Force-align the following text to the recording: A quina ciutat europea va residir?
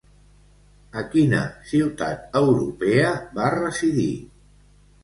A 1.01 1.03
quina 1.11 1.43
ciutat 1.73 2.35
europea 2.43 3.13
va 3.39 3.53
residir? 3.59 4.13